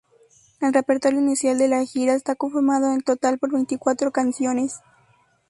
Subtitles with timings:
[0.61, 4.79] El repertorio inicial de la gira está conformado en total por veinticuatro canciones.